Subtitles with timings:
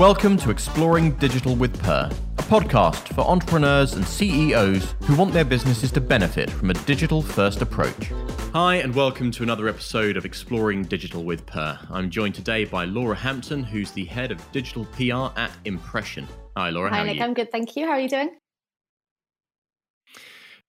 [0.00, 5.44] Welcome to Exploring Digital with Per, a podcast for entrepreneurs and CEOs who want their
[5.44, 8.10] businesses to benefit from a digital first approach.
[8.54, 11.78] Hi, and welcome to another episode of Exploring Digital with Per.
[11.90, 16.26] I'm joined today by Laura Hampton, who's the head of digital PR at Impression.
[16.56, 16.88] Hi, Laura.
[16.88, 17.20] Hi, Nick.
[17.20, 17.84] I'm good, thank you.
[17.84, 18.30] How are you doing?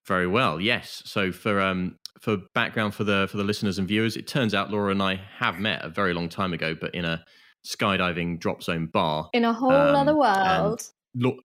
[0.05, 1.03] Very well, yes.
[1.05, 4.71] So for um, for background for the for the listeners and viewers, it turns out
[4.71, 7.23] Laura and I have met a very long time ago, but in a
[7.65, 10.83] skydiving drop zone bar in a whole um, other world.
[11.15, 11.37] Lo-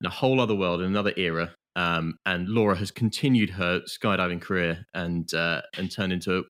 [0.00, 1.54] in a whole other world, in another era.
[1.76, 6.44] Um, and Laura has continued her skydiving career and uh, and turned into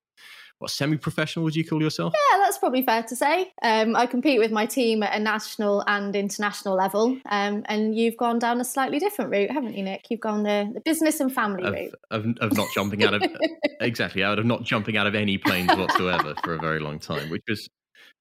[0.59, 2.13] what semi-professional would you call yourself?
[2.13, 3.53] Yeah, that's probably fair to say.
[3.61, 8.17] Um, I compete with my team at a national and international level, um, and you've
[8.17, 10.07] gone down a slightly different route, haven't you, Nick?
[10.09, 13.23] You've gone the, the business and family of, route of, of not jumping out of
[13.79, 17.29] exactly out of not jumping out of any planes whatsoever for a very long time,
[17.29, 17.69] which was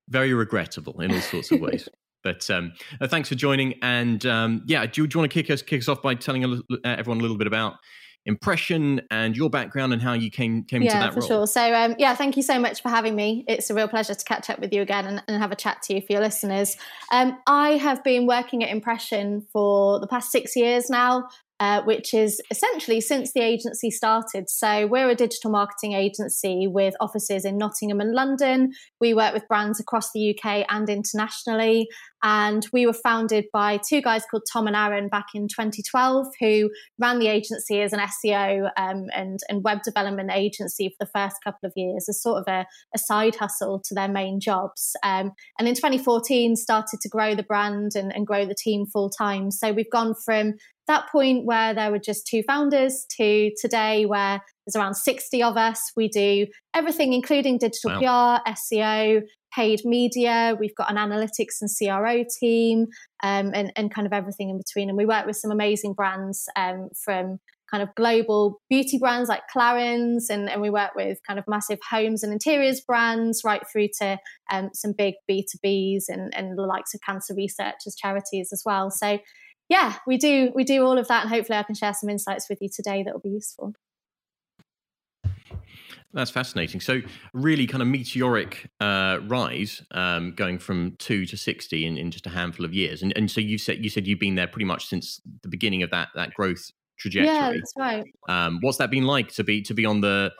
[0.08, 1.88] very regrettable in all sorts of ways.
[2.24, 5.50] But um, uh, thanks for joining, and um, yeah, do, do, you want to kick
[5.50, 7.74] us kick us off by telling a, uh, everyone a little bit about
[8.26, 11.28] impression and your background and how you came came yeah, into that for role.
[11.28, 11.46] sure.
[11.46, 13.45] So um, yeah, thank you so much for having me.
[13.48, 15.80] It's a real pleasure to catch up with you again and, and have a chat
[15.84, 16.76] to you for your listeners.
[17.10, 21.28] Um, I have been working at Impression for the past six years now
[21.60, 24.48] uh, which is essentially since the agency started.
[24.48, 28.73] So we're a digital marketing agency with offices in Nottingham and London.
[29.00, 31.88] We work with brands across the UK and internationally.
[32.23, 36.70] And we were founded by two guys called Tom and Aaron back in 2012, who
[36.98, 41.37] ran the agency as an SEO um, and, and web development agency for the first
[41.45, 44.96] couple of years as sort of a, a side hustle to their main jobs.
[45.04, 49.10] Um, and in 2014, started to grow the brand and, and grow the team full
[49.10, 49.52] time.
[49.52, 50.54] So we've gone from
[50.88, 55.56] that point where there were just two founders to today where there's around 60 of
[55.56, 55.92] us.
[55.96, 58.40] We do everything, including digital wow.
[58.44, 59.22] PR, SEO,
[59.54, 60.56] paid media.
[60.59, 62.86] We've got an analytics and CRO team
[63.22, 64.88] um, and, and kind of everything in between.
[64.88, 67.38] And we work with some amazing brands um, from
[67.70, 71.78] kind of global beauty brands like Clarins, and, and, we work with kind of massive
[71.88, 74.19] homes and interiors brands, right through to
[74.50, 78.91] um, some big B2Bs and, and the likes of cancer research as charities as well.
[78.91, 79.19] So
[79.69, 82.49] yeah, we do we do all of that, and hopefully, I can share some insights
[82.49, 83.75] with you today that will be useful.
[86.15, 86.81] That's fascinating.
[86.81, 87.03] So,
[87.34, 92.27] really, kind of meteoric uh, rise, um, going from two to sixty in, in just
[92.27, 93.03] a handful of years.
[93.03, 95.83] And, and so you said you said you've been there pretty much since the beginning
[95.83, 97.34] of that that growth trajectory.
[97.34, 98.05] Yeah, that's right.
[98.28, 100.33] Um, what's that been like to be to be on the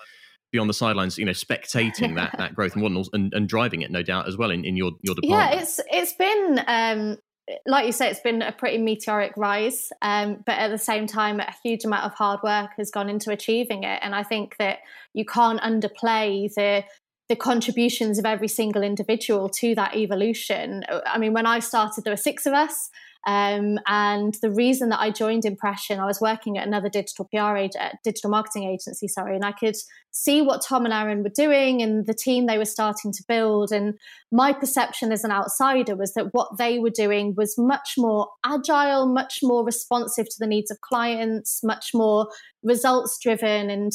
[0.53, 3.91] be on the sidelines, you know, spectating that that growth and and, and driving it,
[3.91, 5.53] no doubt, as well in, in your your department.
[5.53, 7.19] Yeah, it's it's been um,
[7.67, 11.41] like you say, it's been a pretty meteoric rise, um, but at the same time,
[11.41, 14.01] a huge amount of hard work has gone into achieving it.
[14.03, 14.79] And I think that
[15.15, 16.85] you can't underplay the
[17.29, 20.83] the contributions of every single individual to that evolution.
[21.05, 22.89] I mean, when I started, there were six of us.
[23.27, 27.57] Um, and the reason that I joined Impression, I was working at another digital PR
[27.57, 29.77] agent, digital marketing agency, sorry, and I could
[30.11, 33.73] see what Tom and Aaron were doing and the team they were starting to build.
[33.73, 33.95] And
[34.33, 39.07] my perception as an outsider was that what they were doing was much more agile,
[39.07, 42.29] much more responsive to the needs of clients, much more
[42.63, 43.93] results driven and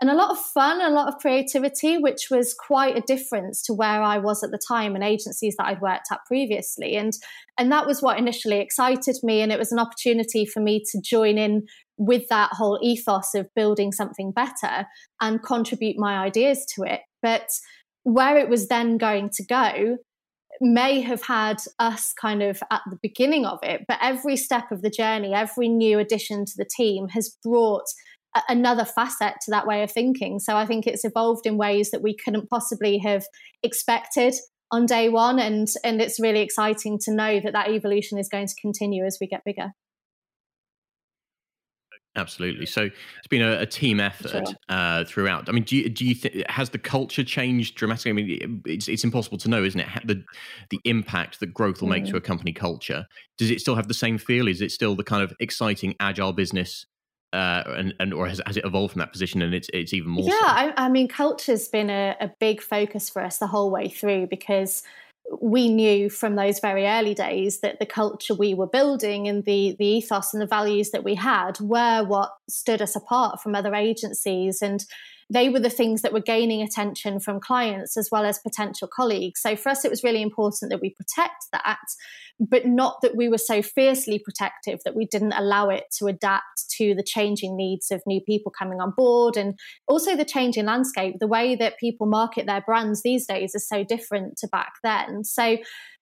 [0.00, 3.72] and a lot of fun, a lot of creativity, which was quite a difference to
[3.72, 6.96] where I was at the time and agencies that I'd worked at previously.
[6.96, 7.14] And
[7.56, 9.40] and that was what initially excited me.
[9.40, 13.48] And it was an opportunity for me to join in with that whole ethos of
[13.54, 14.86] building something better
[15.22, 17.00] and contribute my ideas to it.
[17.22, 17.48] But
[18.02, 19.96] where it was then going to go
[20.60, 24.82] may have had us kind of at the beginning of it, but every step of
[24.82, 27.84] the journey, every new addition to the team has brought
[28.48, 30.38] another facet to that way of thinking.
[30.38, 33.24] So I think it's evolved in ways that we couldn't possibly have
[33.62, 34.34] expected
[34.70, 38.48] on day one, and and it's really exciting to know that that evolution is going
[38.48, 39.72] to continue as we get bigger.
[42.16, 42.64] Absolutely.
[42.64, 44.56] So it's been a, a team effort sure.
[44.70, 45.50] uh, throughout.
[45.50, 48.10] I mean, do you, do you think has the culture changed dramatically?
[48.10, 49.88] I mean, it's it's impossible to know, isn't it?
[50.04, 50.24] The
[50.70, 52.10] the impact that growth will make mm.
[52.10, 53.06] to a company culture.
[53.36, 54.48] Does it still have the same feel?
[54.48, 56.86] Is it still the kind of exciting, agile business
[57.32, 60.10] uh, and, and or has, has it evolved from that position and it's it's even
[60.10, 60.46] more yeah so?
[60.46, 64.28] I, I, mean culture's been a, a big focus for us the whole way through
[64.28, 64.82] because
[65.40, 69.74] we knew from those very early days that the culture we were building and the
[69.78, 73.74] the ethos and the values that we had were what stood us apart from other
[73.74, 74.84] agencies and
[75.28, 79.40] they were the things that were gaining attention from clients as well as potential colleagues.
[79.40, 81.78] So for us, it was really important that we protect that,
[82.38, 86.70] but not that we were so fiercely protective that we didn't allow it to adapt
[86.78, 89.58] to the changing needs of new people coming on board and
[89.88, 91.16] also the changing landscape.
[91.18, 95.24] The way that people market their brands these days is so different to back then.
[95.24, 95.56] So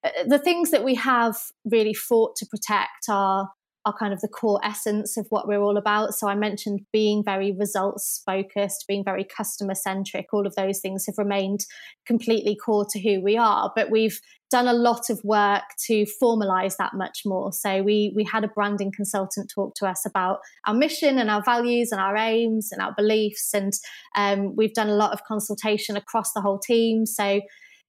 [0.04, 3.48] uh, the things that we have really fought to protect are
[3.86, 6.14] are kind of the core essence of what we're all about.
[6.14, 10.26] So I mentioned being very results focused, being very customer centric.
[10.32, 11.60] All of those things have remained
[12.06, 14.18] completely core to who we are, but we've
[14.50, 17.52] done a lot of work to formalize that much more.
[17.52, 21.42] So we we had a branding consultant talk to us about our mission and our
[21.42, 23.72] values and our aims and our beliefs, and
[24.16, 27.04] um, we've done a lot of consultation across the whole team.
[27.04, 27.40] So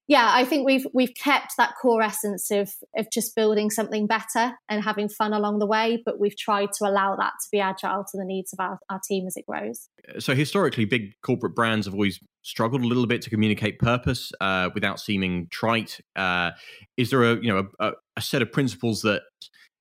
[0.07, 4.54] yeah, I think we've we've kept that core essence of of just building something better
[4.69, 8.04] and having fun along the way, but we've tried to allow that to be agile
[8.12, 9.90] to the needs of our, our team as it grows.
[10.19, 14.69] So historically, big corporate brands have always struggled a little bit to communicate purpose uh,
[14.75, 16.00] without seeming trite.
[16.16, 16.52] Uh,
[16.98, 19.24] is there a you know a, a set of principles that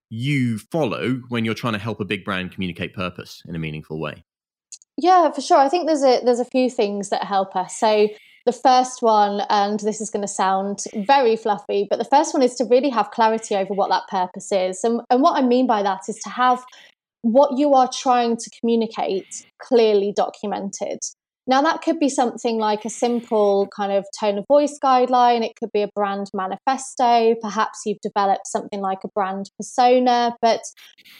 [0.09, 4.01] you follow when you're trying to help a big brand communicate purpose in a meaningful
[4.01, 4.25] way?
[4.97, 5.59] Yeah, for sure.
[5.59, 7.79] I think there's a there's a few things that help us.
[7.79, 8.09] So
[8.47, 12.43] the first one, and this is going to sound very fluffy, but the first one
[12.43, 14.85] is to really have clarity over what that purpose is.
[14.85, 16.63] And, and what I mean by that is to have
[17.23, 20.99] what you are trying to communicate clearly documented.
[21.47, 25.45] Now, that could be something like a simple kind of tone of voice guideline.
[25.45, 27.35] It could be a brand manifesto.
[27.43, 30.35] Perhaps you've developed something like a brand persona.
[30.41, 30.63] But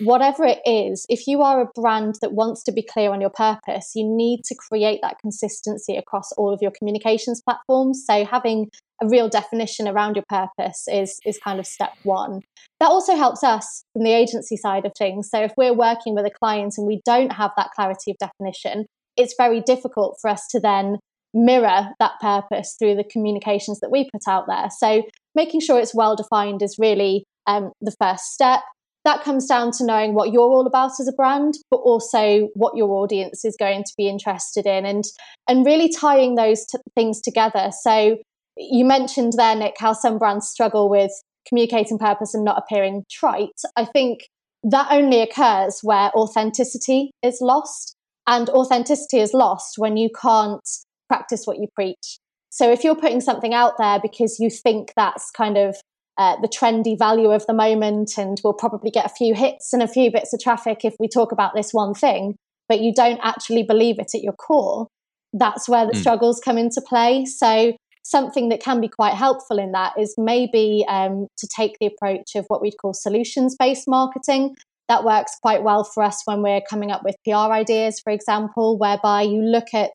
[0.01, 3.31] whatever it is, if you are a brand that wants to be clear on your
[3.31, 8.05] purpose, you need to create that consistency across all of your communications platforms.
[8.07, 8.71] So, having
[9.03, 12.41] a real definition around your purpose is, is kind of step one.
[12.81, 15.29] That also helps us from the agency side of things.
[15.29, 18.87] So, if we're working with a client and we don't have that clarity of definition,
[19.17, 20.99] it's very difficult for us to then
[21.33, 24.69] mirror that purpose through the communications that we put out there.
[24.71, 25.03] So
[25.35, 28.61] making sure it's well defined is really um, the first step.
[29.05, 32.77] That comes down to knowing what you're all about as a brand, but also what
[32.77, 35.05] your audience is going to be interested in, and
[35.47, 37.71] and really tying those t- things together.
[37.83, 38.17] So
[38.57, 41.11] you mentioned there, Nick, how some brands struggle with
[41.47, 43.61] communicating purpose and not appearing trite.
[43.77, 44.21] I think
[44.63, 47.94] that only occurs where authenticity is lost.
[48.27, 50.67] And authenticity is lost when you can't
[51.09, 52.19] practice what you preach.
[52.51, 55.77] So if you're putting something out there because you think that's kind of
[56.17, 59.83] uh, the trendy value of the moment and we'll probably get a few hits and
[59.83, 62.37] a few bits of traffic if we talk about this one thing,
[62.69, 64.87] but you don't actually believe it at your core,
[65.33, 66.01] that's where the mm.
[66.01, 67.25] struggles come into play.
[67.25, 67.73] So
[68.05, 72.37] something that can be quite helpful in that is maybe um, to take the approach
[72.37, 74.55] of what we'd call solutions based marketing
[74.89, 78.79] that works quite well for us when we're coming up with PR ideas, for example,
[78.79, 79.91] whereby you look at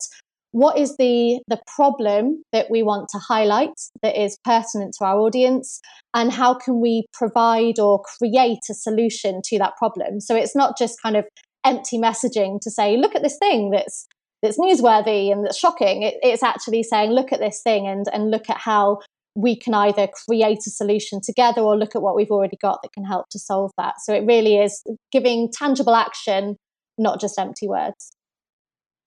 [0.52, 3.70] what is the the problem that we want to highlight
[4.02, 5.80] that is pertinent to our audience
[6.12, 10.20] and how can we provide or create a solution to that problem.
[10.20, 11.24] So it's not just kind of
[11.64, 14.06] empty messaging to say look at this thing that's
[14.42, 16.02] that's newsworthy and that's shocking.
[16.02, 18.98] It, it's actually saying look at this thing and and look at how
[19.34, 22.92] we can either create a solution together or look at what we've already got that
[22.92, 23.94] can help to solve that.
[24.02, 24.82] So it really is
[25.12, 26.56] giving tangible action,
[26.98, 28.12] not just empty words.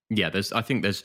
[0.09, 0.51] Yeah, there's.
[0.51, 1.03] I think there's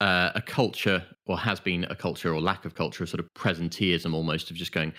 [0.00, 3.28] uh, a culture, or has been a culture, or lack of culture, of sort of
[3.34, 4.92] presenteeism, almost of just going,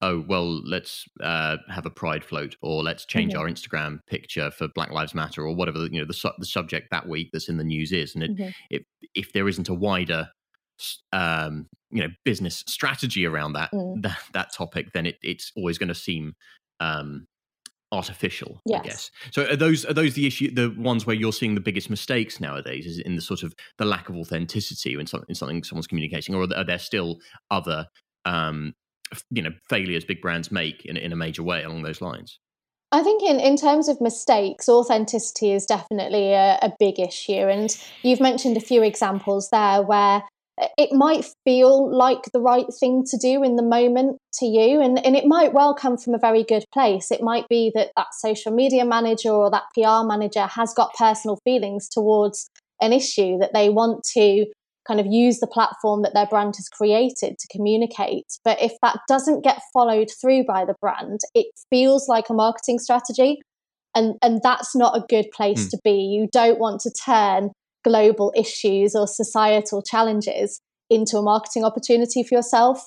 [0.00, 3.40] oh well, let's uh, have a pride float, or let's change mm-hmm.
[3.40, 6.88] our Instagram picture for Black Lives Matter, or whatever you know the su- the subject
[6.90, 8.50] that week that's in the news is, and it, mm-hmm.
[8.70, 8.82] if
[9.14, 10.28] if there isn't a wider
[11.12, 14.02] um, you know business strategy around that mm.
[14.02, 16.34] that, that topic, then it, it's always going to seem
[16.80, 17.26] um,
[17.92, 18.60] artificial.
[18.64, 18.80] Yes.
[18.80, 19.10] I guess.
[19.30, 22.40] So are those are those the issue the ones where you're seeing the biggest mistakes
[22.40, 22.86] nowadays?
[22.86, 26.34] Is in the sort of the lack of authenticity in something, in something someone's communicating,
[26.34, 27.18] or are there still
[27.50, 27.86] other
[28.24, 28.74] um,
[29.30, 32.38] you know failures big brands make in, in a major way along those lines?
[32.94, 37.32] I think in, in terms of mistakes, authenticity is definitely a, a, big issue.
[37.32, 40.22] And you've mentioned a few examples there where
[40.58, 45.04] it might feel like the right thing to do in the moment to you and,
[45.04, 47.10] and it might well come from a very good place.
[47.10, 51.38] It might be that that social media manager or that pr manager has got personal
[51.44, 54.46] feelings towards an issue that they want to
[54.86, 58.26] kind of use the platform that their brand has created to communicate.
[58.44, 62.78] But if that doesn't get followed through by the brand it feels like a marketing
[62.78, 63.40] strategy
[63.94, 65.70] and and that's not a good place mm.
[65.70, 65.92] to be.
[65.92, 67.50] You don't want to turn
[67.84, 70.60] global issues or societal challenges
[70.90, 72.86] into a marketing opportunity for yourself.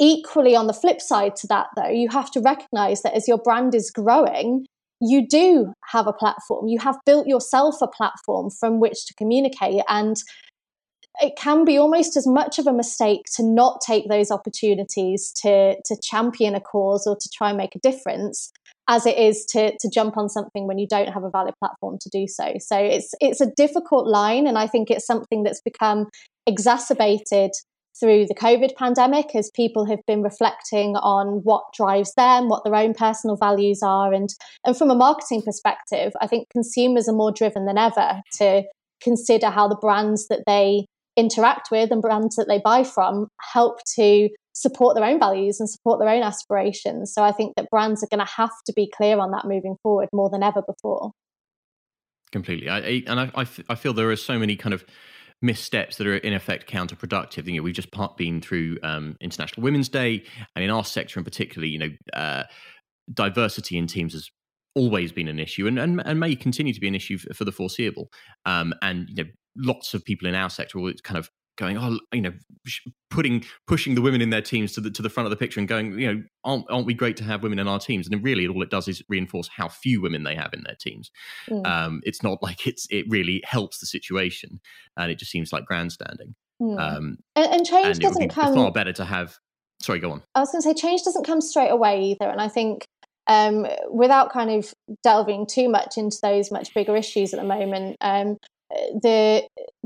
[0.00, 3.38] Equally, on the flip side to that, though, you have to recognize that as your
[3.38, 4.66] brand is growing,
[5.00, 6.66] you do have a platform.
[6.66, 9.82] You have built yourself a platform from which to communicate.
[9.88, 10.16] And
[11.20, 15.76] it can be almost as much of a mistake to not take those opportunities to
[15.84, 18.52] to champion a cause or to try and make a difference
[18.88, 21.98] as it is to to jump on something when you don't have a valid platform
[22.00, 22.54] to do so.
[22.58, 26.06] So it's it's a difficult line, and I think it's something that's become
[26.46, 27.50] exacerbated
[27.98, 32.74] through the COVID pandemic as people have been reflecting on what drives them, what their
[32.74, 34.28] own personal values are, and
[34.64, 38.64] and from a marketing perspective, I think consumers are more driven than ever to
[39.02, 40.86] consider how the brands that they
[41.16, 45.68] interact with and brands that they buy from help to support their own values and
[45.68, 47.12] support their own aspirations.
[47.12, 49.76] So I think that brands are going to have to be clear on that moving
[49.82, 51.12] forward more than ever before.
[52.32, 54.84] Completely, I, and I, I, I feel there are so many kind of
[55.42, 57.46] missteps that are in effect counterproductive.
[57.46, 60.24] You know, we've just been through um, International Women's Day,
[60.56, 62.44] and in our sector in particular, you know, uh,
[63.12, 64.28] diversity in teams has
[64.74, 67.44] always been an issue, and, and, and may continue to be an issue for, for
[67.44, 68.08] the foreseeable.
[68.46, 71.98] Um, and you know, lots of people in our sector will kind of going, oh,
[72.12, 72.32] you know,
[73.10, 75.60] putting pushing the women in their teams to the to the front of the picture
[75.60, 78.08] and going, you know, aren't, aren't we great to have women in our teams?
[78.08, 81.10] And really, all it does is reinforce how few women they have in their teams.
[81.48, 81.66] Mm.
[81.66, 84.60] Um, it's not like it's it really helps the situation,
[84.96, 86.34] and it just seems like grandstanding.
[86.60, 86.78] Mm.
[86.78, 89.38] Um, and, and, change and doesn't come far better to have.
[89.80, 90.22] Sorry, go on.
[90.34, 92.86] I was going to say change doesn't come straight away either, and I think
[93.26, 97.96] um, without kind of delving too much into those much bigger issues at the moment,
[99.02, 99.42] the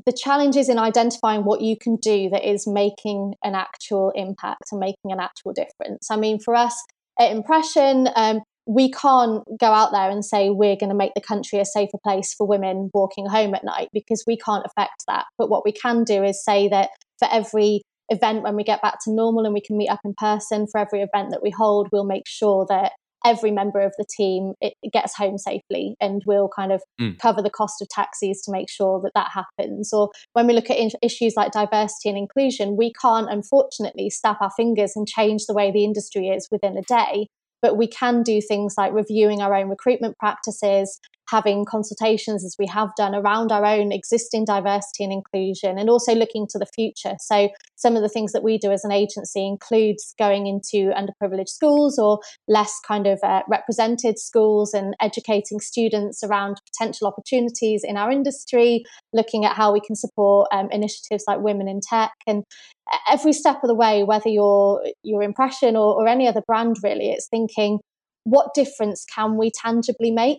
[0.07, 4.81] the challenges in identifying what you can do that is making an actual impact and
[4.81, 6.11] making an actual difference.
[6.11, 6.75] I mean, for us
[7.19, 11.21] at Impression, um, we can't go out there and say we're going to make the
[11.21, 15.25] country a safer place for women walking home at night because we can't affect that.
[15.39, 18.99] But what we can do is say that for every event when we get back
[19.05, 21.89] to normal and we can meet up in person, for every event that we hold,
[21.93, 22.93] we'll make sure that
[23.25, 27.19] every member of the team it, gets home safely and we'll kind of mm.
[27.19, 30.71] cover the cost of taxis to make sure that that happens or when we look
[30.71, 35.47] at in- issues like diversity and inclusion we can't unfortunately snap our fingers and change
[35.47, 37.27] the way the industry is within a day
[37.61, 42.67] but we can do things like reviewing our own recruitment practices having consultations as we
[42.67, 47.15] have done around our own existing diversity and inclusion and also looking to the future.
[47.21, 51.49] So some of the things that we do as an agency includes going into underprivileged
[51.49, 57.97] schools or less kind of uh, represented schools and educating students around potential opportunities in
[57.97, 62.45] our industry looking at how we can support um, initiatives like women in tech and
[63.11, 67.11] every step of the way whether you're your impression or, or any other brand really
[67.11, 67.79] it's thinking
[68.25, 70.39] what difference can we tangibly make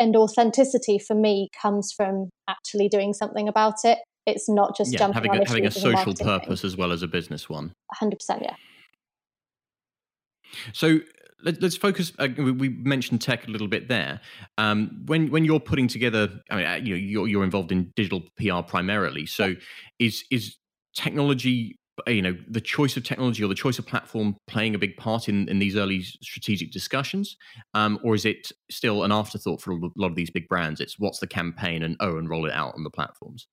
[0.00, 3.98] and authenticity for me comes from actually doing something about it.
[4.26, 6.68] It's not just yeah, jumping having on a, having a social purpose thing.
[6.68, 7.72] as well as a business one.
[7.92, 8.54] Hundred percent, yeah.
[10.72, 11.00] So
[11.42, 12.12] let, us focus.
[12.18, 14.20] Uh, we mentioned tech a little bit there.
[14.58, 17.92] Um, when when you're putting together, I mean, uh, you know, you're, you're involved in
[17.96, 19.26] digital PR primarily.
[19.26, 19.54] So,
[19.98, 20.56] is is
[20.94, 24.96] technology you know the choice of technology or the choice of platform playing a big
[24.96, 27.36] part in, in these early strategic discussions
[27.74, 30.80] um, or is it still an afterthought for a lot of these big brands?
[30.80, 33.46] It's what's the campaign and oh and roll it out on the platforms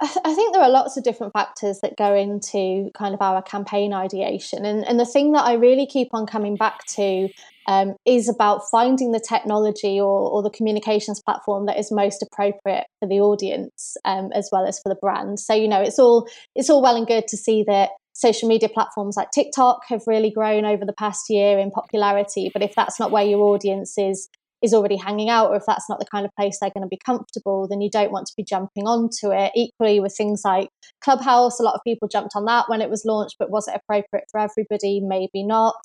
[0.00, 3.92] I think there are lots of different factors that go into kind of our campaign
[3.92, 4.64] ideation.
[4.64, 7.28] And, and the thing that I really keep on coming back to
[7.68, 12.86] um, is about finding the technology or, or, the communications platform that is most appropriate
[12.98, 15.38] for the audience um, as well as for the brand.
[15.38, 18.68] So, you know, it's all it's all well and good to see that social media
[18.68, 22.50] platforms like TikTok have really grown over the past year in popularity.
[22.52, 24.28] But if that's not where your audience is
[24.62, 26.88] is already hanging out, or if that's not the kind of place they're going to
[26.88, 29.52] be comfortable, then you don't want to be jumping onto it.
[29.54, 30.68] Equally, with things like
[31.02, 33.74] Clubhouse, a lot of people jumped on that when it was launched, but was it
[33.76, 35.00] appropriate for everybody?
[35.00, 35.76] Maybe not.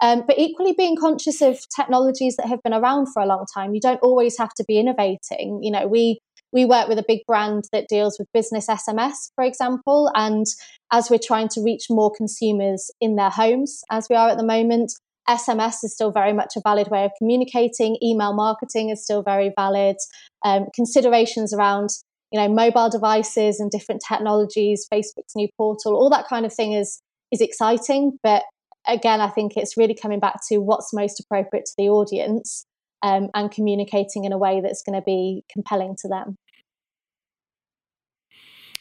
[0.00, 3.74] Um, but equally, being conscious of technologies that have been around for a long time,
[3.74, 5.60] you don't always have to be innovating.
[5.62, 6.18] You know, we
[6.54, 10.10] we work with a big brand that deals with business SMS, for example.
[10.14, 10.46] And
[10.92, 14.46] as we're trying to reach more consumers in their homes, as we are at the
[14.46, 14.92] moment,
[15.28, 17.96] SMS is still very much a valid way of communicating.
[18.02, 19.96] Email marketing is still very valid.
[20.44, 21.90] Um, considerations around
[22.32, 26.72] you know mobile devices and different technologies, Facebook's new portal, all that kind of thing
[26.72, 27.00] is
[27.32, 28.18] is exciting.
[28.22, 28.42] But
[28.86, 32.66] again, I think it's really coming back to what's most appropriate to the audience
[33.02, 36.36] um, and communicating in a way that's going to be compelling to them.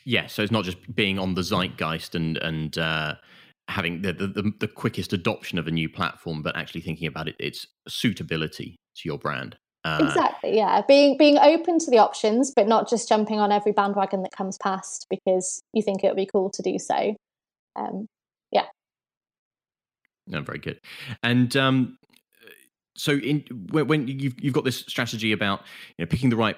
[0.06, 3.16] Yeah, so it's not just being on the zeitgeist and and uh,
[3.74, 7.36] having the, the, the quickest adoption of a new platform, but actually thinking about it,
[7.39, 9.58] its suitability to your brand.
[9.84, 10.56] Uh, exactly.
[10.56, 14.32] Yeah, being being open to the options, but not just jumping on every bandwagon that
[14.32, 17.15] comes past because you think it would be cool to do so.
[17.75, 18.08] Um,
[18.51, 18.65] yeah.
[20.25, 20.80] No, very good.
[21.22, 21.98] And um,
[22.96, 25.62] so, in when, when you've you've got this strategy about
[25.98, 26.56] you know picking the right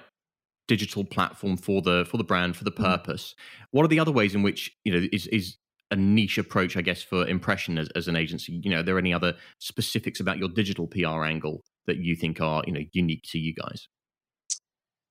[0.67, 2.83] digital platform for the for the brand for the mm.
[2.83, 3.33] purpose.
[3.71, 5.57] What are the other ways in which you know is is
[5.91, 8.59] a niche approach, I guess, for impression as, as an agency?
[8.63, 12.41] You know, are there any other specifics about your digital PR angle that you think
[12.41, 13.87] are you know unique to you guys?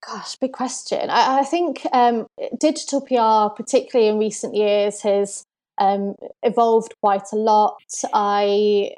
[0.07, 1.09] Gosh, big question.
[1.09, 2.26] I, I think um,
[2.59, 5.45] digital PR, particularly in recent years, has
[5.78, 7.76] um, evolved quite a lot.
[8.12, 8.90] I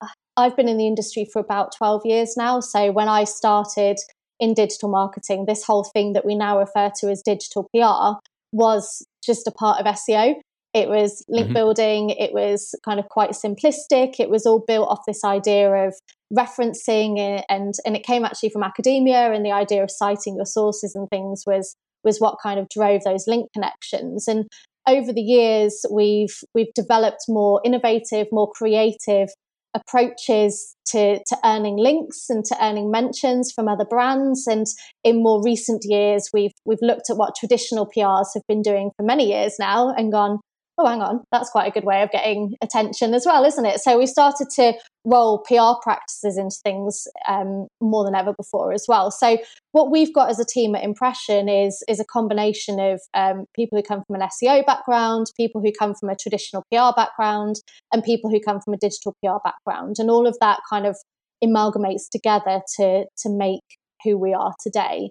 [0.36, 2.60] I've been in the industry for about twelve years now.
[2.60, 3.98] So when I started
[4.40, 8.18] in digital marketing, this whole thing that we now refer to as digital PR
[8.52, 10.34] was just a part of SEO.
[10.78, 11.54] It was link mm-hmm.
[11.54, 12.10] building.
[12.10, 14.20] It was kind of quite simplistic.
[14.20, 15.94] It was all built off this idea of
[16.32, 20.94] referencing and and it came actually from academia and the idea of citing your sources
[20.94, 24.46] and things was was what kind of drove those link connections and
[24.86, 29.30] over the years we've we've developed more innovative more creative
[29.74, 34.66] approaches to, to earning links and to earning mentions from other brands and
[35.04, 39.04] in more recent years we've we've looked at what traditional PRs have been doing for
[39.04, 40.40] many years now and gone
[40.78, 43.80] oh, hang on, that's quite a good way of getting attention as well, isn't it?
[43.80, 48.84] So we started to roll PR practices into things um, more than ever before as
[48.88, 49.10] well.
[49.10, 49.38] So
[49.72, 53.76] what we've got as a team at Impression is is a combination of um, people
[53.76, 57.56] who come from an SEO background, people who come from a traditional PR background,
[57.92, 60.96] and people who come from a digital PR background, and all of that kind of
[61.42, 65.10] amalgamates together to to make who we are today.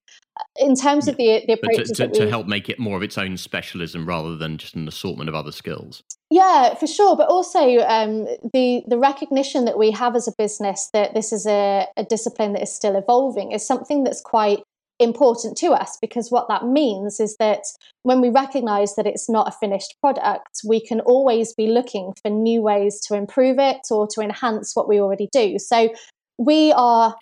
[0.58, 3.18] In terms of the the approaches to, to, to help make it more of its
[3.18, 6.04] own specialism rather than just an assortment of other skills.
[6.30, 7.16] Yeah, for sure.
[7.16, 11.46] But also um, the the recognition that we have as a business that this is
[11.46, 14.60] a, a discipline that is still evolving is something that's quite
[15.00, 17.62] important to us because what that means is that
[18.04, 22.30] when we recognize that it's not a finished product, we can always be looking for
[22.30, 25.60] new ways to improve it or to enhance what we already do.
[25.60, 25.90] So
[26.38, 27.16] we are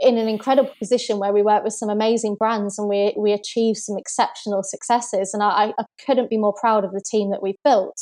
[0.00, 3.76] in an incredible position where we work with some amazing brands and we we achieve
[3.76, 5.32] some exceptional successes.
[5.32, 7.96] And I, I couldn't be more proud of the team that we've built.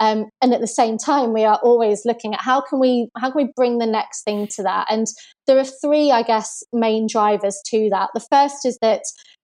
[0.00, 3.30] Um, and at the same time, we are always looking at how can we how
[3.30, 4.86] can we bring the next thing to that.
[4.90, 5.06] And
[5.46, 8.10] there are three, I guess, main drivers to that.
[8.14, 9.02] The first is that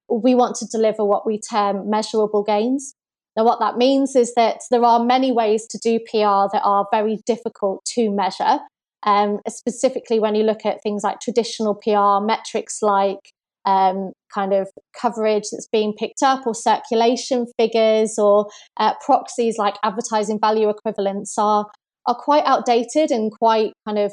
[0.09, 2.95] we want to deliver what we term measurable gains.
[3.37, 6.87] Now, what that means is that there are many ways to do PR that are
[6.93, 8.61] very difficult to measure.
[9.05, 13.33] Um, specifically, when you look at things like traditional PR metrics like
[13.67, 14.69] um, kind of
[15.01, 21.37] coverage that's being picked up or circulation figures or uh, proxies like advertising value equivalents
[21.39, 21.67] are
[22.07, 24.13] are quite outdated and quite kind of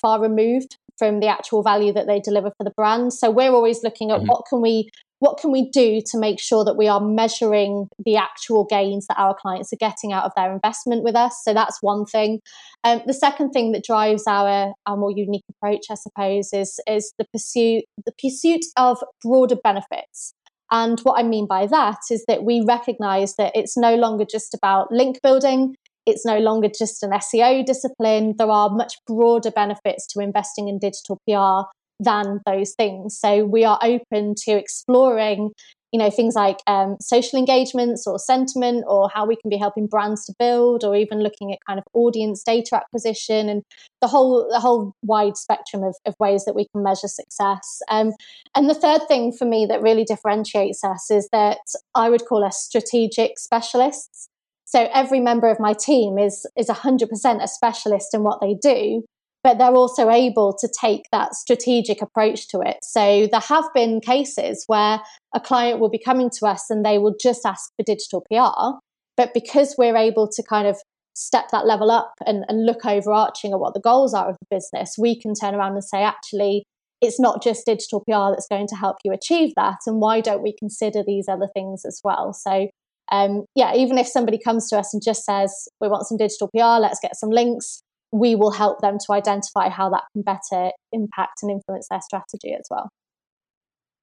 [0.00, 3.12] far removed from the actual value that they deliver for the brand.
[3.12, 4.26] So we're always looking at mm-hmm.
[4.26, 4.88] what can we
[5.22, 9.20] what can we do to make sure that we are measuring the actual gains that
[9.20, 11.40] our clients are getting out of their investment with us?
[11.44, 12.40] So that's one thing.
[12.82, 17.14] Um, the second thing that drives our our more unique approach, I suppose, is is
[17.20, 20.34] the pursuit the pursuit of broader benefits.
[20.72, 24.54] And what I mean by that is that we recognize that it's no longer just
[24.54, 25.76] about link building.
[26.04, 28.34] It's no longer just an SEO discipline.
[28.38, 31.70] There are much broader benefits to investing in digital PR
[32.02, 33.18] than those things.
[33.18, 35.50] So we are open to exploring,
[35.92, 39.86] you know, things like um, social engagements or sentiment or how we can be helping
[39.86, 43.62] brands to build or even looking at kind of audience data acquisition and
[44.00, 47.80] the whole the whole wide spectrum of, of ways that we can measure success.
[47.90, 48.12] Um,
[48.56, 51.58] and the third thing for me that really differentiates us is that
[51.94, 54.28] I would call us strategic specialists.
[54.64, 59.04] So every member of my team is is 100% a specialist in what they do,
[59.44, 62.76] but they're also able to take that strategic approach to it.
[62.82, 65.00] So there have been cases where
[65.34, 68.78] a client will be coming to us and they will just ask for digital PR,
[69.16, 70.76] but because we're able to kind of
[71.14, 74.56] step that level up and, and look overarching at what the goals are of the
[74.56, 76.64] business, we can turn around and say, actually,
[77.00, 79.78] it's not just digital PR that's going to help you achieve that.
[79.86, 82.32] And why don't we consider these other things as well?
[82.32, 82.68] So,
[83.10, 86.48] um, yeah, even if somebody comes to us and just says, we want some digital
[86.56, 90.70] PR, let's get some links, we will help them to identify how that can better
[90.92, 92.90] impact and influence their strategy as well.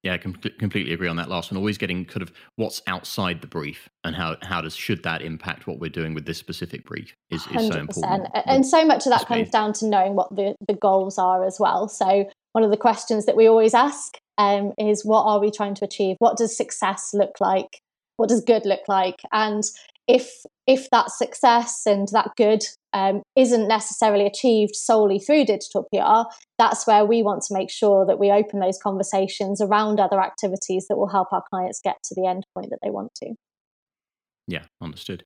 [0.02, 1.58] Yeah, I com- completely agree on that last one.
[1.58, 5.66] Always getting kind of what's outside the brief and how how does should that impact
[5.66, 8.28] what we're doing with this specific brief is, is so important.
[8.46, 11.58] And so much of that comes down to knowing what the, the goals are as
[11.60, 11.86] well.
[11.86, 15.74] So one of the questions that we always ask um, is what are we trying
[15.74, 16.16] to achieve?
[16.18, 17.80] What does success look like?
[18.16, 19.20] What does good look like?
[19.32, 19.62] And
[20.10, 26.28] if if that success and that good um, isn't necessarily achieved solely through digital PR,
[26.58, 30.86] that's where we want to make sure that we open those conversations around other activities
[30.88, 33.34] that will help our clients get to the end point that they want to.
[34.46, 35.24] Yeah, understood.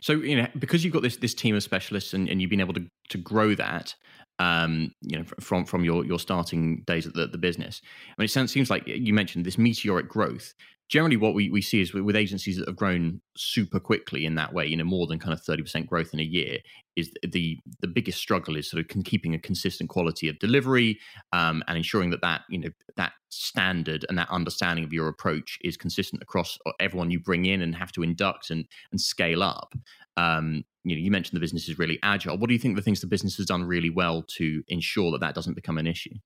[0.00, 2.60] So you know, because you've got this this team of specialists and, and you've been
[2.60, 3.94] able to to grow that,
[4.38, 7.82] um, you know, from from your your starting days at the, the business.
[7.84, 10.54] I mean, it sounds, seems like you mentioned this meteoric growth.
[10.92, 14.52] Generally, what we, we see is with, agencies that have grown super quickly in that
[14.52, 16.58] way, you know, more than kind of thirty percent growth in a year,
[16.96, 21.00] is the the biggest struggle is sort of keeping a consistent quality of delivery
[21.32, 25.58] um, and ensuring that that you know that standard and that understanding of your approach
[25.62, 29.42] is consistent across uh, everyone you bring in and have to induct and and scale
[29.42, 29.74] up.
[30.18, 32.36] Um, you know, you mentioned the business is really agile.
[32.36, 35.22] What do you think the things the business has done really well to ensure that
[35.22, 36.16] that doesn't become an issue?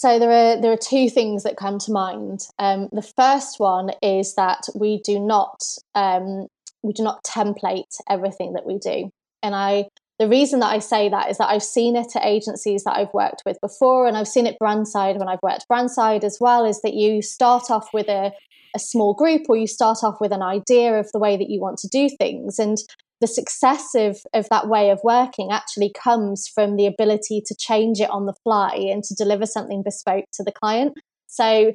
[0.00, 2.46] So there are there are two things that come to mind.
[2.58, 5.62] Um, the first one is that we do not
[5.94, 6.46] um,
[6.82, 9.10] we do not template everything that we do,
[9.42, 12.84] and I the reason that I say that is that I've seen it at agencies
[12.84, 15.90] that I've worked with before, and I've seen it brand side when I've worked brand
[15.90, 16.64] side as well.
[16.64, 18.32] Is that you start off with a
[18.74, 21.60] a small group or you start off with an idea of the way that you
[21.60, 22.78] want to do things and
[23.20, 28.00] the success of, of that way of working actually comes from the ability to change
[28.00, 30.94] it on the fly and to deliver something bespoke to the client.
[31.26, 31.72] So,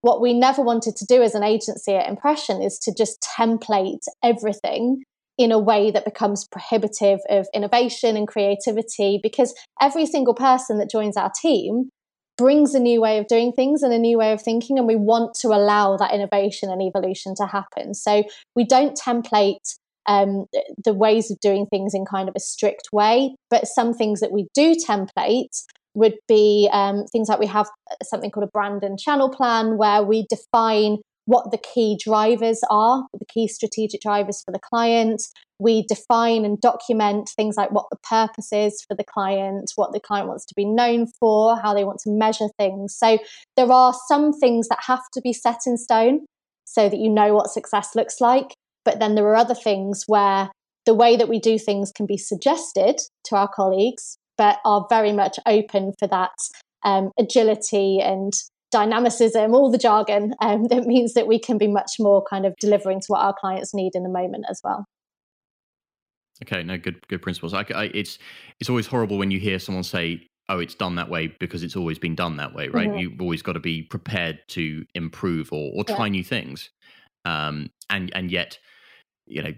[0.00, 4.04] what we never wanted to do as an agency at Impression is to just template
[4.22, 5.02] everything
[5.36, 10.90] in a way that becomes prohibitive of innovation and creativity because every single person that
[10.90, 11.90] joins our team
[12.38, 14.96] brings a new way of doing things and a new way of thinking and we
[14.96, 18.22] want to allow that innovation and evolution to happen so
[18.54, 19.76] we don't template
[20.06, 20.46] um,
[20.84, 23.34] the ways of doing things in kind of a strict way.
[23.50, 25.62] But some things that we do template
[25.94, 27.68] would be um, things like we have
[28.02, 33.04] something called a brand and channel plan where we define what the key drivers are,
[33.18, 35.22] the key strategic drivers for the client.
[35.58, 40.00] We define and document things like what the purpose is for the client, what the
[40.00, 42.94] client wants to be known for, how they want to measure things.
[42.96, 43.18] So
[43.56, 46.26] there are some things that have to be set in stone
[46.64, 48.54] so that you know what success looks like.
[48.86, 50.48] But then there are other things where
[50.86, 55.12] the way that we do things can be suggested to our colleagues, but are very
[55.12, 56.30] much open for that
[56.84, 58.32] um, agility and
[58.70, 62.54] dynamicism, all the jargon um, that means that we can be much more kind of
[62.60, 64.84] delivering to what our clients need in the moment as well.
[66.42, 67.54] Okay, no, good, good principles.
[67.54, 68.18] I, I, it's
[68.60, 71.76] it's always horrible when you hear someone say, "Oh, it's done that way because it's
[71.76, 72.88] always been done that way," right?
[72.88, 72.98] Mm-hmm.
[72.98, 76.10] You've always got to be prepared to improve or or try yeah.
[76.10, 76.68] new things,
[77.24, 78.58] um, and and yet
[79.26, 79.52] you know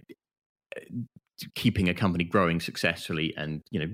[1.55, 3.87] keeping a company growing successfully and you know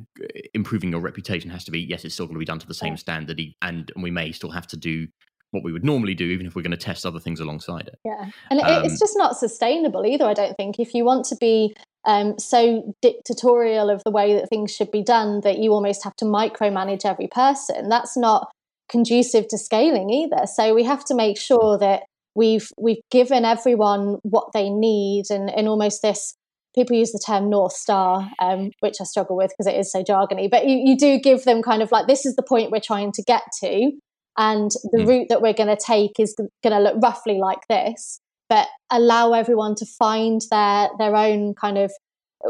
[0.55, 2.75] improving your reputation has to be yes it's still going to be done to the
[2.75, 5.07] same standard and we may still have to do
[5.51, 7.99] what we would normally do even if we're going to test other things alongside it.
[8.05, 10.79] Yeah and um, it's just not sustainable either i don't think.
[10.79, 11.75] If you want to be
[12.07, 16.17] um, so dictatorial of the way that things should be done that you almost have
[16.17, 18.51] to micromanage every person that's not
[18.89, 20.47] conducive to scaling either.
[20.47, 25.51] So we have to make sure that we've we've given everyone what they need and,
[25.51, 26.35] and almost this
[26.75, 30.03] people use the term north star um, which i struggle with because it is so
[30.03, 32.81] jargony but you, you do give them kind of like this is the point we're
[32.81, 33.93] trying to get to
[34.37, 35.07] and the mm.
[35.07, 39.33] route that we're going to take is going to look roughly like this but allow
[39.33, 41.93] everyone to find their their own kind of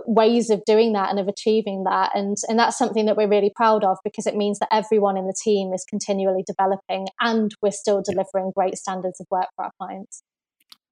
[0.07, 3.53] ways of doing that and of achieving that and and that's something that we're really
[3.55, 7.71] proud of because it means that everyone in the team is continually developing and we're
[7.71, 10.23] still delivering great standards of work for our clients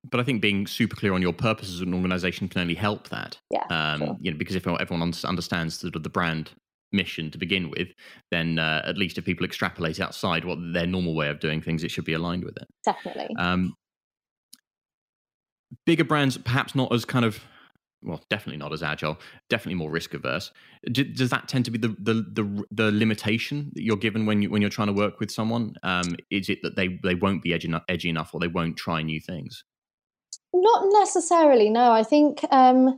[0.05, 3.09] but I think being super clear on your purpose as an organization can only help
[3.11, 3.39] that.
[3.51, 4.17] Yeah, um, sure.
[4.21, 6.51] you know, because if everyone understands sort of the brand
[6.93, 7.89] mission to begin with,
[8.31, 11.85] then uh, at least if people extrapolate outside what their normal way of doing things,
[11.85, 12.67] it should be aligned with it.
[12.85, 13.35] Definitely.
[13.39, 13.75] Um,
[15.87, 17.43] bigger brands, perhaps not as kind of
[18.03, 20.51] well, definitely not as agile, definitely more risk averse.
[20.93, 24.51] does that tend to be the, the, the the limitation that you're given when you
[24.51, 25.75] when you're trying to work with someone?
[25.83, 28.77] Um, is it that they they won't be edgy enough, edgy enough, or they won't
[28.77, 29.65] try new things?
[30.55, 31.71] Not necessarily.
[31.71, 32.97] No, I think um,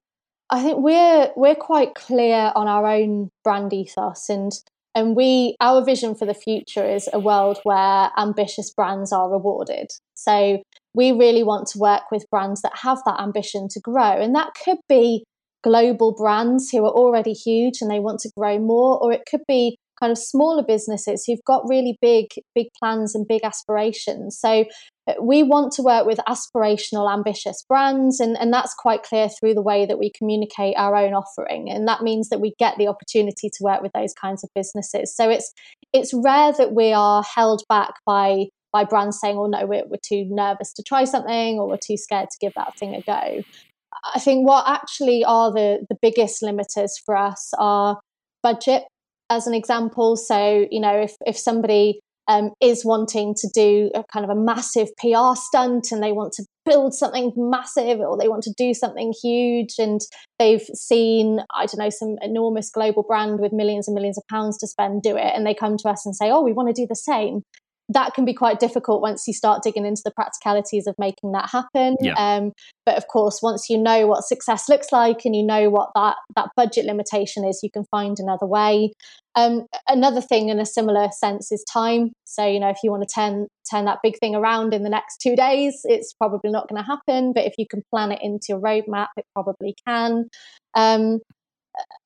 [0.50, 4.52] I think we're we're quite clear on our own brand ethos, and
[4.94, 9.90] and we our vision for the future is a world where ambitious brands are rewarded.
[10.14, 10.62] So
[10.94, 14.20] we really want to work with brands that have that ambition to grow.
[14.20, 15.24] And that could be
[15.62, 19.42] global brands who are already huge and they want to grow more, or it could
[19.48, 24.38] be kind of smaller businesses who've got really big, big plans and big aspirations.
[24.38, 24.64] So
[25.06, 29.54] uh, we want to work with aspirational, ambitious brands, and, and that's quite clear through
[29.54, 31.70] the way that we communicate our own offering.
[31.70, 35.14] And that means that we get the opportunity to work with those kinds of businesses.
[35.14, 35.52] So it's
[35.92, 39.96] it's rare that we are held back by by brands saying, oh no, we're, we're
[40.02, 43.42] too nervous to try something or we're too scared to give that thing a go.
[44.14, 48.00] I think what actually are the, the biggest limiters for us are
[48.42, 48.82] budget,
[49.30, 50.16] as an example.
[50.16, 54.40] So, you know, if, if somebody um, is wanting to do a kind of a
[54.40, 58.74] massive PR stunt and they want to build something massive or they want to do
[58.74, 60.00] something huge and
[60.38, 64.56] they've seen i don't know some enormous global brand with millions and millions of pounds
[64.56, 66.82] to spend do it and they come to us and say oh we want to
[66.82, 67.42] do the same
[67.90, 71.50] that can be quite difficult once you start digging into the practicalities of making that
[71.50, 71.96] happen.
[72.00, 72.14] Yeah.
[72.16, 72.52] Um,
[72.86, 76.16] but of course, once you know what success looks like and you know what that
[76.36, 78.92] that budget limitation is, you can find another way.
[79.34, 82.12] Um, another thing in a similar sense is time.
[82.24, 84.90] So you know, if you want to turn turn that big thing around in the
[84.90, 87.32] next two days, it's probably not going to happen.
[87.34, 90.28] But if you can plan it into your roadmap, it probably can.
[90.74, 91.20] Um,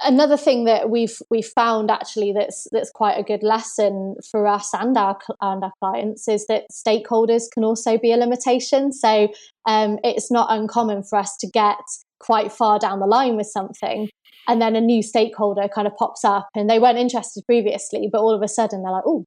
[0.02, 4.72] another thing that we've we've found actually that's that's quite a good lesson for us
[4.72, 8.92] and our and our clients is that stakeholders can also be a limitation.
[8.92, 9.28] So
[9.66, 11.76] um, it's not uncommon for us to get
[12.20, 14.09] quite far down the line with something,
[14.46, 18.20] and then a new stakeholder kind of pops up, and they weren't interested previously, but
[18.20, 19.24] all of a sudden they're like, "Oh,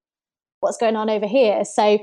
[0.61, 1.99] what's going on over here?" So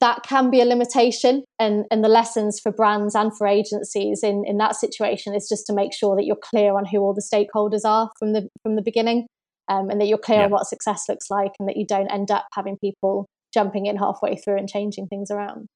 [0.00, 4.44] that can be a limitation and, and the lessons for brands and for agencies in,
[4.46, 7.22] in that situation is just to make sure that you're clear on who all the
[7.22, 9.26] stakeholders are from the from the beginning
[9.68, 10.44] um, and that you're clear yeah.
[10.44, 13.96] on what success looks like and that you don't end up having people jumping in
[13.96, 15.66] halfway through and changing things around.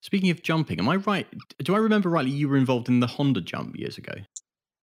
[0.00, 1.26] Speaking of jumping am i right
[1.58, 4.14] do i remember rightly you were involved in the honda jump years ago?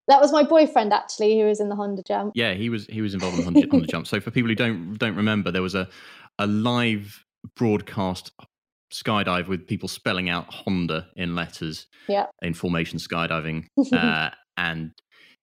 [0.08, 2.32] That was my boyfriend actually who was in the honda jump.
[2.34, 4.06] Yeah he was he was involved in the honda, honda jump.
[4.06, 5.88] So for people who don't don't remember there was a
[6.38, 7.24] a live
[7.56, 8.32] broadcast
[8.92, 12.26] skydive with people spelling out Honda in letters yeah.
[12.42, 13.66] in formation skydiving.
[13.92, 14.92] uh, and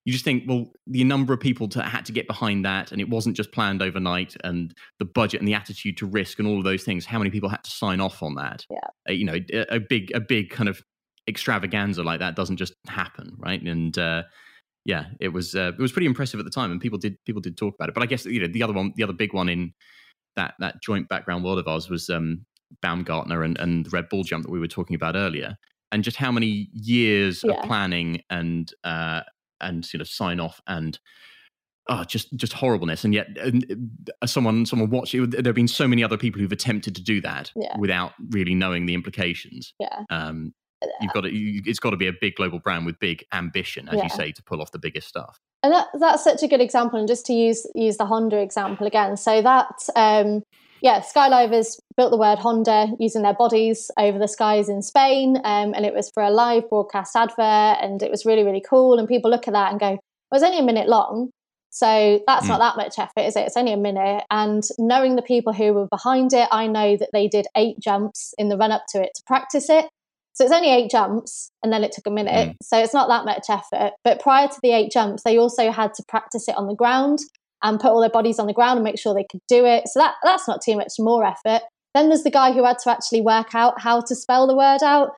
[0.05, 3.01] you just think, well, the number of people to, had to get behind that, and
[3.01, 6.57] it wasn't just planned overnight, and the budget and the attitude to risk and all
[6.57, 7.05] of those things.
[7.05, 8.65] How many people had to sign off on that?
[8.69, 8.77] Yeah.
[9.07, 10.81] Uh, you know, a, a, big, a big kind of
[11.27, 13.62] extravaganza like that doesn't just happen, right?
[13.62, 14.23] And uh,
[14.85, 17.41] yeah, it was uh, it was pretty impressive at the time, and people did people
[17.41, 17.93] did talk about it.
[17.93, 19.73] But I guess you know the other one, the other big one in
[20.35, 22.45] that that joint background world of ours was um,
[22.81, 25.57] Baumgartner and, and the Red Bull jump that we were talking about earlier,
[25.91, 27.53] and just how many years yeah.
[27.53, 29.21] of planning and uh,
[29.61, 30.99] and sort of sign off and
[31.89, 33.03] oh, just just horribleness.
[33.03, 35.31] And yet, uh, someone someone watched it.
[35.31, 37.75] There have been so many other people who've attempted to do that yeah.
[37.77, 39.73] without really knowing the implications.
[39.79, 40.03] Yeah.
[40.09, 40.53] Um,
[41.01, 43.89] you've got to, you, it's got to be a big global brand with big ambition,
[43.89, 44.03] as yeah.
[44.03, 47.00] you say, to pull off the biggest stuff and that, that's such a good example
[47.00, 49.17] and just to use use the honda example again.
[49.17, 50.43] So that um,
[50.82, 55.74] yeah skydivers built the word honda using their bodies over the skies in spain um,
[55.74, 59.08] and it was for a live broadcast advert and it was really really cool and
[59.08, 61.30] people look at that and go well, it was only a minute long
[61.72, 62.50] so that's mm.
[62.50, 63.41] not that much effort is it?
[63.41, 64.24] It's only a minute.
[64.32, 68.34] And knowing the people who were behind it i know that they did eight jumps
[68.38, 69.86] in the run up to it to practice it
[70.39, 72.49] so it's only eight jumps and then it took a minute.
[72.52, 72.56] Mm.
[72.63, 73.91] So it's not that much effort.
[74.06, 77.19] But prior to the eight jumps, they also had to practice it on the ground
[77.62, 79.89] and put all their bodies on the ground and make sure they could do it.
[79.89, 81.63] So that, that's not too much more effort.
[81.93, 84.82] Then there's the guy who had to actually work out how to spell the word
[84.82, 85.10] out.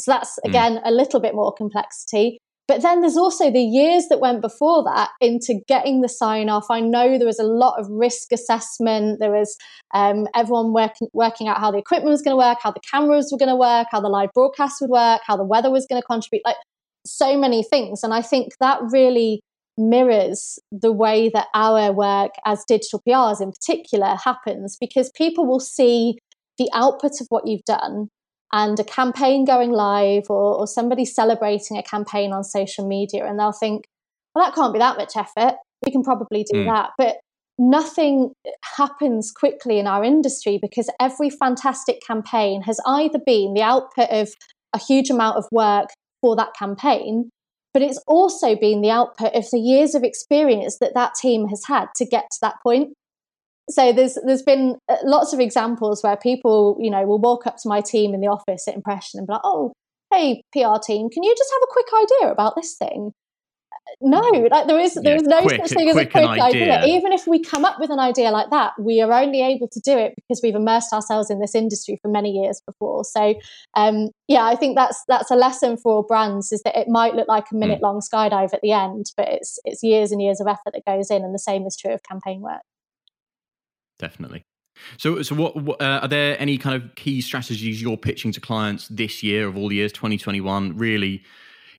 [0.00, 0.48] So that's mm.
[0.48, 0.82] again mm.
[0.84, 2.38] a little bit more complexity.
[2.68, 6.66] But then there's also the years that went before that into getting the sign off.
[6.70, 9.20] I know there was a lot of risk assessment.
[9.20, 9.56] There was
[9.94, 13.30] um, everyone working, working out how the equipment was going to work, how the cameras
[13.32, 16.00] were going to work, how the live broadcast would work, how the weather was going
[16.00, 16.58] to contribute, like
[17.06, 18.02] so many things.
[18.02, 19.40] And I think that really
[19.78, 25.60] mirrors the way that our work as digital PRs in particular happens because people will
[25.60, 26.18] see
[26.58, 28.08] the output of what you've done
[28.52, 33.38] and a campaign going live or, or somebody celebrating a campaign on social media and
[33.38, 33.84] they'll think
[34.34, 35.54] well that can't be that much effort.
[35.84, 36.66] We can probably do mm.
[36.66, 36.90] that.
[36.98, 37.18] But
[37.58, 38.32] nothing
[38.76, 44.30] happens quickly in our industry because every fantastic campaign has either been the output of
[44.72, 45.88] a huge amount of work
[46.20, 47.30] for that campaign
[47.74, 51.62] but it's also been the output of the years of experience that that team has
[51.66, 52.92] had to get to that point
[53.68, 57.56] so there's there's been uh, lots of examples where people you know will walk up
[57.56, 59.72] to my team in the office at impression and be like oh
[60.12, 63.12] hey pr team can you just have a quick idea about this thing
[64.00, 66.76] no like there is there is yeah, no quick, such thing as a quick idea.
[66.76, 66.96] idea.
[66.96, 69.80] even if we come up with an idea like that we are only able to
[69.80, 73.34] do it because we've immersed ourselves in this industry for many years before so
[73.74, 77.14] um, yeah i think that's that's a lesson for all brands is that it might
[77.14, 77.60] look like a hmm.
[77.60, 80.84] minute long skydive at the end but it's it's years and years of effort that
[80.86, 82.62] goes in and the same is true of campaign work
[83.98, 84.44] definitely.
[84.96, 88.40] So, so what, what uh, are there any kind of key strategies you're pitching to
[88.40, 90.76] clients this year of all the years, 2021?
[90.76, 91.22] Really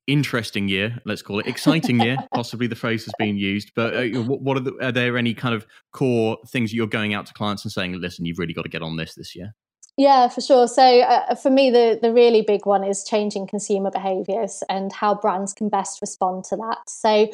[0.08, 2.18] interesting year, let's call it exciting year.
[2.34, 5.34] Possibly the phrase has been used, but uh, what, what are, the, are there any
[5.34, 8.64] kind of core things you're going out to clients and saying, listen, you've really got
[8.64, 9.54] to get on this this year?
[9.98, 10.68] Yeah, for sure.
[10.70, 15.14] So uh, for me, the the really big one is changing consumer behaviours and how
[15.14, 16.78] brands can best respond to that.
[16.88, 17.28] So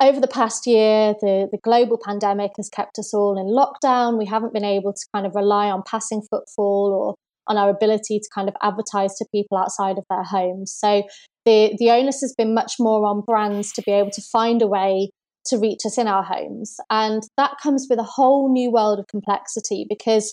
[0.00, 4.18] over the past year, the, the global pandemic has kept us all in lockdown.
[4.18, 7.14] We haven't been able to kind of rely on passing footfall or
[7.48, 10.72] on our ability to kind of advertise to people outside of their homes.
[10.72, 11.02] So
[11.44, 14.66] the, the onus has been much more on brands to be able to find a
[14.66, 15.10] way
[15.46, 16.76] to reach us in our homes.
[16.90, 20.32] And that comes with a whole new world of complexity because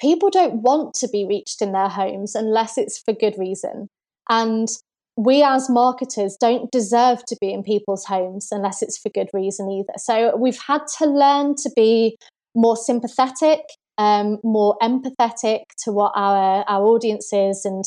[0.00, 3.88] people don't want to be reached in their homes unless it's for good reason.
[4.28, 4.68] And
[5.16, 9.70] we as marketers don't deserve to be in people's homes unless it's for good reason
[9.70, 9.92] either.
[9.98, 12.16] So we've had to learn to be
[12.54, 13.60] more sympathetic,
[13.98, 17.84] um, more empathetic to what our, our audiences and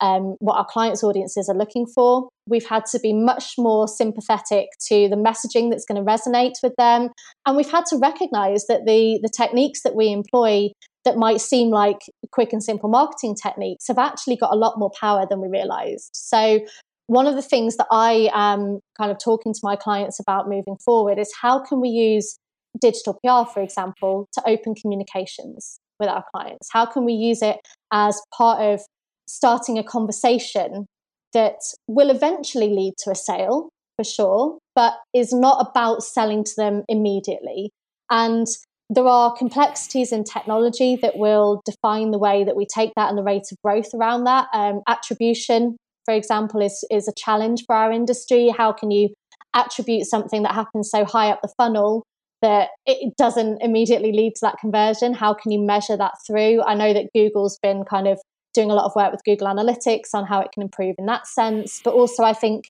[0.00, 2.28] um, what our clients' audiences are looking for.
[2.46, 6.74] We've had to be much more sympathetic to the messaging that's going to resonate with
[6.78, 7.08] them.
[7.46, 10.68] And we've had to recognize that the, the techniques that we employ
[11.08, 12.00] that might seem like
[12.32, 16.10] quick and simple marketing techniques have actually got a lot more power than we realized.
[16.12, 16.60] So,
[17.06, 20.76] one of the things that I am kind of talking to my clients about moving
[20.84, 22.38] forward is how can we use
[22.78, 26.68] digital PR, for example, to open communications with our clients?
[26.70, 27.56] How can we use it
[27.90, 28.82] as part of
[29.26, 30.86] starting a conversation
[31.32, 36.52] that will eventually lead to a sale for sure, but is not about selling to
[36.58, 37.70] them immediately?
[38.10, 38.46] And
[38.90, 43.18] there are complexities in technology that will define the way that we take that and
[43.18, 44.48] the rate of growth around that.
[44.54, 48.48] Um, attribution, for example, is, is a challenge for our industry.
[48.48, 49.10] How can you
[49.54, 52.04] attribute something that happens so high up the funnel
[52.40, 55.12] that it doesn't immediately lead to that conversion?
[55.12, 56.62] How can you measure that through?
[56.62, 58.18] I know that Google's been kind of
[58.54, 61.26] doing a lot of work with Google Analytics on how it can improve in that
[61.26, 61.82] sense.
[61.84, 62.64] But also, I think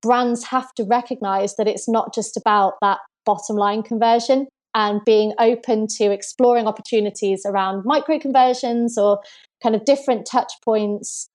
[0.00, 5.32] brands have to recognize that it's not just about that bottom line conversion and being
[5.38, 9.20] open to exploring opportunities around micro conversions or
[9.62, 11.28] kind of different touch points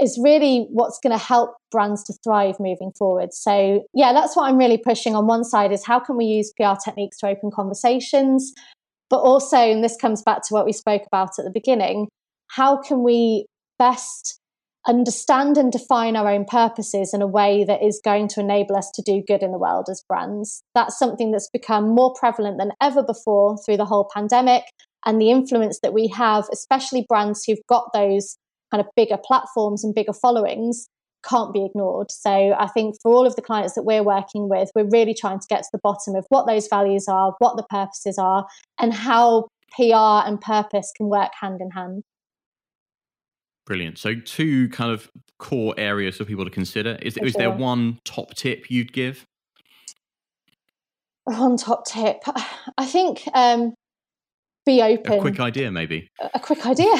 [0.00, 3.32] is really what's going to help brands to thrive moving forward.
[3.32, 6.52] So, yeah, that's what I'm really pushing on one side is how can we use
[6.56, 8.52] PR techniques to open conversations,
[9.08, 12.08] but also and this comes back to what we spoke about at the beginning,
[12.48, 13.46] how can we
[13.78, 14.40] best
[14.88, 18.90] understand and define our own purposes in a way that is going to enable us
[18.94, 20.62] to do good in the world as brands.
[20.74, 24.62] That's something that's become more prevalent than ever before through the whole pandemic
[25.04, 28.36] and the influence that we have, especially brands who've got those
[28.70, 30.88] kind of bigger platforms and bigger followings
[31.28, 32.10] can't be ignored.
[32.10, 35.40] So I think for all of the clients that we're working with, we're really trying
[35.40, 38.46] to get to the bottom of what those values are, what the purposes are,
[38.78, 42.02] and how PR and purpose can work hand in hand.
[43.66, 43.98] Brilliant.
[43.98, 46.98] So, two kind of core areas for people to consider.
[47.02, 49.26] Is, is there one top tip you'd give?
[51.24, 52.22] One top tip.
[52.78, 53.74] I think um,
[54.64, 55.14] be open.
[55.14, 56.08] A quick idea, maybe.
[56.34, 56.96] A, quick idea.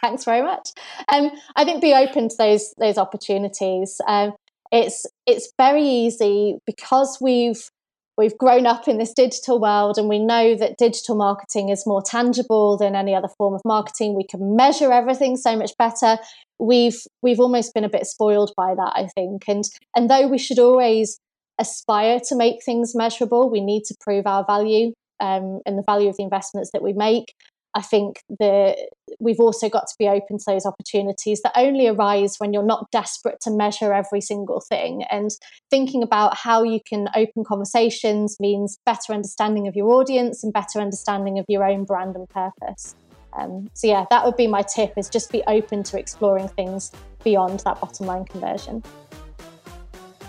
[0.00, 0.70] Thanks very much.
[1.12, 4.00] Um, I think be open to those those opportunities.
[4.08, 4.32] Um,
[4.72, 7.70] it's it's very easy because we've
[8.16, 12.02] we've grown up in this digital world and we know that digital marketing is more
[12.02, 14.14] tangible than any other form of marketing.
[14.14, 16.18] We can measure everything so much better.
[16.58, 19.44] We've we've almost been a bit spoiled by that i think.
[19.48, 21.18] And and though we should always
[21.58, 26.08] aspire to make things measurable we need to prove our value um, and the value
[26.08, 27.34] of the investments that we make
[27.76, 28.74] I think the
[29.20, 32.90] we've also got to be open to those opportunities that only arise when you're not
[32.90, 35.04] desperate to measure every single thing.
[35.10, 35.30] And
[35.70, 40.80] thinking about how you can open conversations means better understanding of your audience and better
[40.80, 42.94] understanding of your own brand and purpose.
[43.38, 46.92] Um, so yeah, that would be my tip: is just be open to exploring things
[47.24, 48.82] beyond that bottom line conversion.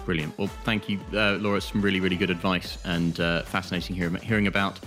[0.04, 0.38] Brilliant.
[0.38, 1.62] Well, thank you, uh, Laura.
[1.62, 4.80] Some really, really good advice and uh, fascinating hearing, hearing about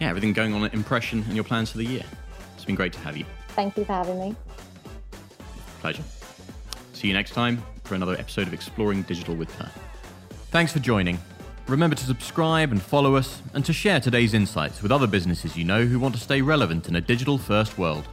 [0.00, 2.02] yeah, everything going on at Impression and your plans for the year.
[2.54, 3.24] It's been great to have you.
[3.48, 4.36] Thank you for having me.
[5.80, 6.02] Pleasure.
[6.92, 9.70] See you next time for another episode of Exploring Digital with her.
[10.50, 11.18] Thanks for joining.
[11.66, 15.64] Remember to subscribe and follow us and to share today's insights with other businesses you
[15.64, 18.06] know who want to stay relevant in a digital first world.